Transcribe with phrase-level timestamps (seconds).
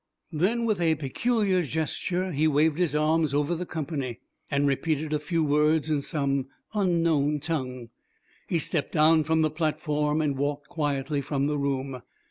[0.31, 5.19] Then, with a peculiar gesture he waved his arms over the company, and repeated a
[5.19, 7.89] few words in some unknown tongue.
[8.47, 12.01] He stepped down from the platform and walked quietly from the room.